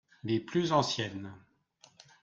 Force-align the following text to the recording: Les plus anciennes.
Les 0.23 0.39
plus 0.39 0.71
anciennes. 0.73 1.31